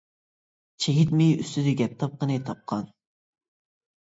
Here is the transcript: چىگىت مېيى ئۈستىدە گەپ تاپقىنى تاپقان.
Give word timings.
چىگىت 0.85 1.13
مېيى 1.19 1.35
ئۈستىدە 1.43 1.73
گەپ 1.83 1.93
تاپقىنى 2.01 2.41
تاپقان. 2.49 2.89